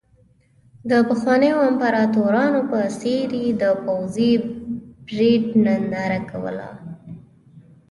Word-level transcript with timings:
د 0.89 0.91
پخوانیو 1.09 1.57
امپراتورانو 1.69 2.61
په 2.71 2.79
څېر 2.99 3.29
یې 3.41 3.49
د 3.61 3.63
پوځي 3.85 4.31
پرېډ 5.07 5.43
ننداره 5.65 6.19
کوله. 6.31 6.69